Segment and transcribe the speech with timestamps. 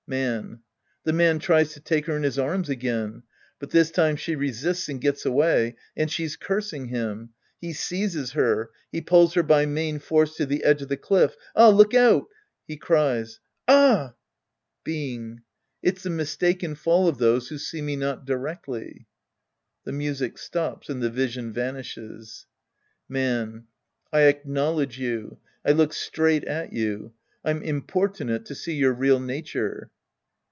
[0.07, 0.59] Man.
[1.05, 3.23] The man tries to take her in his arms again.
[3.59, 5.77] But this time she resists and gets away.
[5.95, 7.29] And she's cursing him.
[7.61, 8.71] He seizes her.
[8.91, 11.37] He pulls her by main force to the edge of the cliff.
[11.55, 12.23] Ah, look out!•
[12.67, 14.15] {He cries.) Ah!
[14.83, 15.43] Being.
[15.81, 19.07] It's the mistaken fall of those who see me not directly.
[19.85, 22.47] {The music stops and the vision vatiishes.)
[23.07, 23.67] Man.
[24.11, 25.37] I acknowledge you.
[25.65, 27.13] I look straight at you.
[27.45, 29.89] I'm importunate^ to see your real nature.